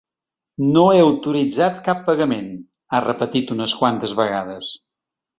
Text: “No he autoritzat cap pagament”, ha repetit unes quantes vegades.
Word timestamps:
“No 0.75 0.83
he 0.93 1.01
autoritzat 1.01 1.75
cap 1.87 2.01
pagament”, 2.07 2.47
ha 2.97 3.01
repetit 3.05 3.53
unes 3.57 3.75
quantes 3.83 4.15
vegades. 4.21 4.71